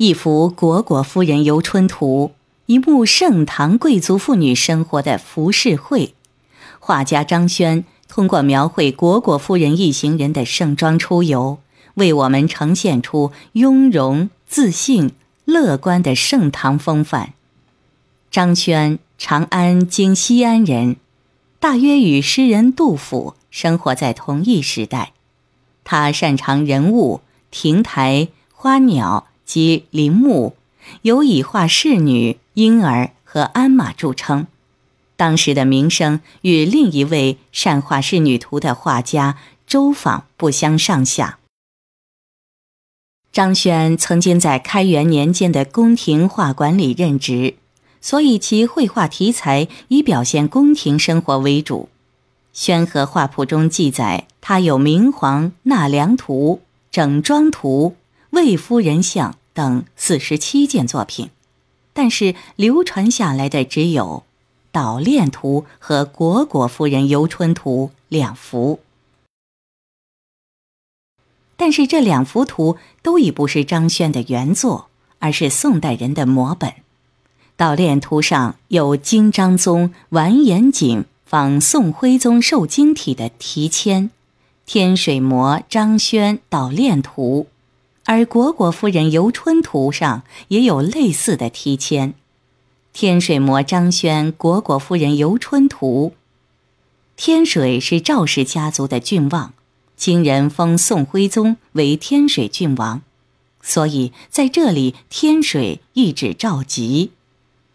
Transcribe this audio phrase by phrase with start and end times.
[0.00, 2.32] 一幅《虢国夫人游春图》，
[2.64, 6.14] 一幕盛唐贵族妇女生活的浮世绘。
[6.78, 11.58] 画家张轩通过描绘虢国夫人一行人的盛装出游，
[11.96, 15.12] 为我们呈现出雍容、自信、
[15.44, 17.34] 乐观的盛唐风范。
[18.30, 20.96] 张轩，长安京西安人，
[21.58, 25.12] 大约与诗人杜甫生活在同一时代。
[25.84, 30.54] 他擅长人物、亭台、花鸟及林墓
[31.02, 34.46] 有以画仕女、婴儿和鞍马著称。
[35.16, 39.36] 当时的名声与另一位善画仕女图的画家
[39.66, 41.40] 周昉不相上下。
[43.32, 47.54] 张轩曾经在开元年间的宫廷画馆里任职，
[48.00, 51.88] 所以其绘画题材以表现宫廷生活为主。
[52.52, 56.60] 《宣和画谱》中记载，他有《明皇纳凉图》
[56.92, 57.96] 《整装图》
[58.42, 61.28] 《魏夫人像》等四十七件作品，
[61.92, 64.24] 但是流传下来的只有
[64.72, 68.80] 《捣练图》和《虢国夫人游春图》两幅。
[71.58, 76.70] 但是这两幅图都已不是张轩的原作，而是宋代人的摹本。
[77.58, 81.04] 《捣练图》上有金章宗完颜景。
[81.30, 84.10] 仿宋徽宗受惊体的题签，
[84.66, 87.46] 天水模张轩捣练图，
[88.06, 92.14] 而虢国夫人游春图上也有类似的题签，
[92.92, 96.14] 天水模张轩虢国夫人游春图。
[97.16, 99.52] 天水是赵氏家族的郡望，
[99.96, 103.02] 金人封宋徽宗为天水郡王，
[103.62, 107.10] 所以在这里天水意指赵佶。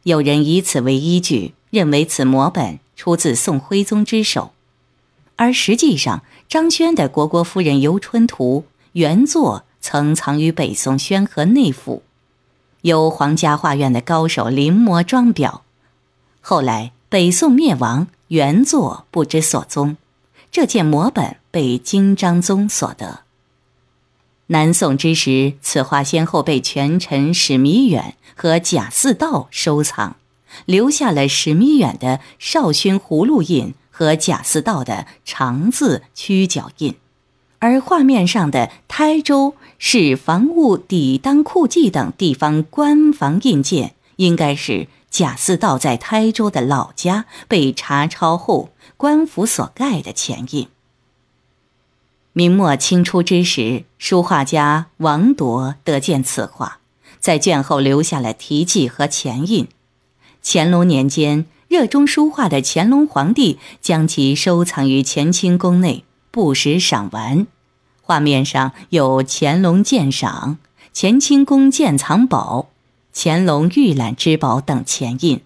[0.04, 2.80] 有人以此为依据，认为此摹本。
[2.96, 4.54] 出自宋徽宗之手，
[5.36, 12.02] 而实际上，张轩的《虢国夫人游春图》原作曾藏于北宋宣和内府，
[12.82, 15.60] 由皇家画院的高手临摹装裱。
[16.42, 19.98] 后来北宋灭亡，原作不知所踪，
[20.52, 23.20] 这件摹本被金章宗所得。
[24.48, 30.16] 南宋之时，此画先后被权臣史弥远和贾似道收藏。
[30.66, 36.96] 留下了史弥远的少勋葫芦印和贾似道的长字曲角印，
[37.60, 50.68] 而画面上的台州市防务抵当库记等地方官房印鉴，应该是贾似道在台州的老家被查抄后官府所盖的前印。
[52.34, 56.80] 明末清初之时，书画家王铎得见此画，
[57.20, 59.70] 在卷后留下了题记和前印。
[60.44, 66.04] 乾隆年间，热衷书画的乾隆皇帝将其收藏于乾清宫内，
[66.36, 67.48] 不时赏玩。
[68.02, 70.58] 画面上有“乾隆鉴赏
[70.94, 72.68] ”“乾清宫鉴藏宝
[73.16, 75.40] ”“乾隆御览之宝”等前印。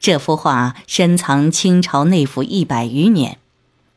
[0.00, 3.38] 这幅画深藏清朝内府一百余年。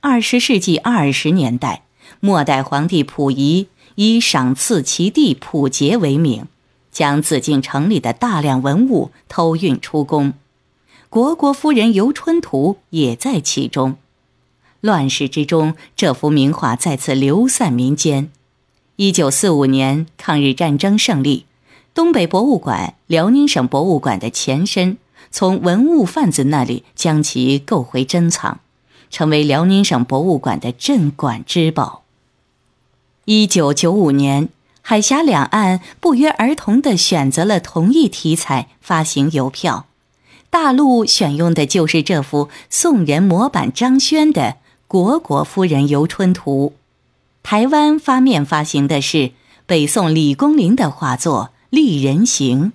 [0.02, 1.82] 二十世纪二十年代，
[2.20, 6.46] 末代皇帝溥仪以赏赐其弟溥杰为名。
[6.92, 10.34] 将紫禁城里的大量文物偷运出宫，
[11.10, 13.98] 《虢国夫人游春图》也在其中。
[14.80, 18.30] 乱世之中，这幅名画再次流散民间。
[18.96, 21.46] 一九四五年，抗日战争胜利，
[21.94, 24.98] 东北博物馆（辽宁省博物馆的前身）
[25.32, 28.60] 从文物贩子那里将其购回珍藏，
[29.10, 32.04] 成为辽宁省博物馆的镇馆之宝。
[33.26, 34.50] 一九九五年。
[34.82, 39.86] 海峡两岸不约而同地选择了同一题材发行邮票，
[40.50, 44.56] 大陆选用的就是这幅宋人模板张轩的
[44.92, 46.74] 《虢国夫人游春图》，
[47.44, 49.32] 台湾发面发行的是
[49.66, 52.64] 北宋李公麟的画作《丽人行》，《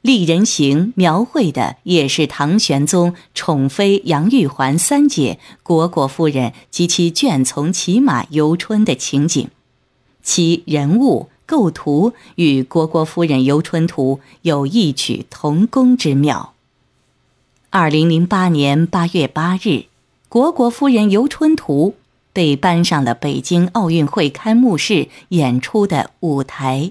[0.00, 9.48] 丽人行》描绘的也是唐玄宗宠妃杨玉环三姐虢国夫人及其眷从骑马游春的情景，
[10.22, 11.28] 其人物。
[11.48, 16.52] 构图与《虢国夫人游春图》有异曲同工之妙。
[17.80, 19.68] 二零零八年八月八日，
[20.28, 21.94] 《虢国夫人游春图》
[22.32, 26.90] 被搬上了北京奥运会开幕式演出的舞台，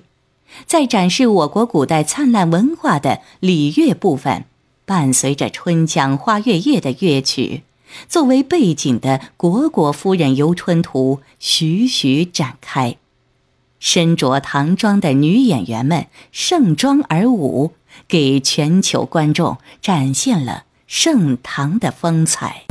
[0.66, 4.46] 在展示我国古代灿烂文化的礼乐部分，
[4.86, 7.64] 伴随着《春江花月夜》的乐曲，
[8.08, 12.96] 作为背景的《虢国夫人游春图》徐徐展开。
[13.80, 17.74] 身着唐装的女演员们盛装而舞，
[18.08, 22.66] 给全球观众展现了盛唐的风采。